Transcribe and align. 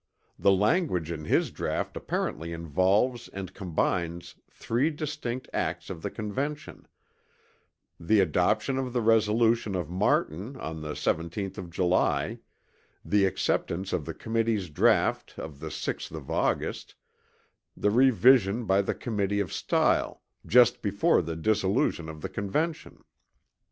The 0.39 0.51
language 0.51 1.11
in 1.11 1.25
his 1.25 1.51
draught 1.51 1.95
apparently 1.95 2.51
involves 2.53 3.27
and 3.27 3.53
combines 3.53 4.33
three 4.49 4.89
distinct 4.89 5.47
acts 5.53 5.91
of 5.91 6.01
the 6.01 6.09
Convention; 6.09 6.87
the 7.99 8.19
adoption 8.19 8.79
of 8.79 8.93
the 8.93 9.01
resolution 9.03 9.75
of 9.75 9.91
Martin 9.91 10.57
on 10.57 10.81
the 10.81 10.93
17th 10.93 11.59
of 11.59 11.69
July; 11.69 12.39
the 13.05 13.25
acceptance 13.27 13.93
of 13.93 14.05
the 14.05 14.15
Committee's 14.15 14.71
draught 14.71 15.37
of 15.37 15.59
the 15.59 15.69
6th 15.69 16.11
of 16.15 16.31
August; 16.31 16.95
the 17.77 17.91
revision 17.91 18.65
by 18.65 18.81
the 18.81 18.95
Committee 18.95 19.39
of 19.39 19.53
Style, 19.53 20.23
just 20.47 20.81
before 20.81 21.21
the 21.21 21.35
dissolution 21.35 22.09
of 22.09 22.21
the 22.21 22.29
Convention. 22.29 23.03